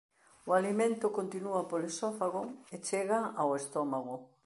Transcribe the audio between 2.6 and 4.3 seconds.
e chega ao estómago.